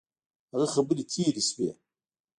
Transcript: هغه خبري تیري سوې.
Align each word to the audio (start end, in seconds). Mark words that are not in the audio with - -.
هغه 0.51 0.67
خبري 0.73 1.03
تیري 1.11 1.43
سوې. 1.49 1.71